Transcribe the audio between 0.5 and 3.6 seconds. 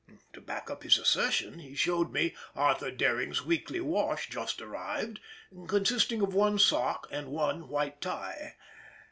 up his assertion, he showed me Arthur Doering's